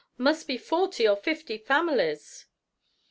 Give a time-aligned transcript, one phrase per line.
[0.17, 2.47] Must be forty or fifty families."